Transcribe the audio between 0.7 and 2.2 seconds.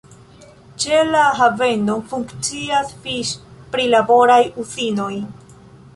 Ĉe la haveno